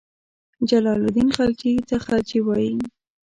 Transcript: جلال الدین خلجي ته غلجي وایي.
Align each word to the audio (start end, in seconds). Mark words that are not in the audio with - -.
جلال 0.69 0.99
الدین 1.05 1.29
خلجي 1.37 1.71
ته 1.87 1.95
غلجي 2.05 2.39
وایي. 2.43 2.73